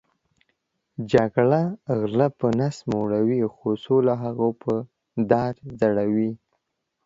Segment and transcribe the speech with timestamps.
[1.11, 1.61] جګړه
[1.99, 4.73] غلۀ په نس مړؤی خو سوله هغوې په
[5.31, 6.31] دار ځړؤی